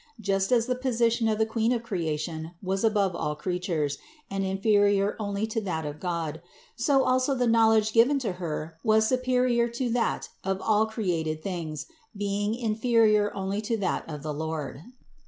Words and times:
Just 0.19 0.51
as 0.51 0.65
the 0.65 0.73
position 0.73 1.27
of 1.27 1.37
THE 1.37 1.43
INCARNATION 1.43 1.73
87 1.73 1.73
the 1.77 1.79
Queen 1.79 1.79
of 1.79 1.85
creation 1.85 2.51
was 2.63 2.83
above 2.83 3.15
all 3.15 3.35
creatures 3.35 3.99
and 4.31 4.43
in 4.43 4.57
ferior 4.57 5.15
only 5.19 5.45
to 5.45 5.61
that 5.61 5.85
of 5.85 5.99
God, 5.99 6.41
so 6.75 7.03
also 7.03 7.35
the 7.35 7.45
knowledge 7.45 7.93
given 7.93 8.17
to 8.17 8.31
Her 8.41 8.79
was 8.83 9.07
superior 9.07 9.67
to 9.67 9.91
that 9.91 10.29
of 10.43 10.59
all 10.59 10.87
created 10.87 11.43
things 11.43 11.85
being 12.17 12.55
inferior 12.55 13.31
only 13.35 13.61
to 13.61 13.77
that 13.77 14.03
of 14.09 14.23
the 14.23 14.33
Lord. 14.33 14.81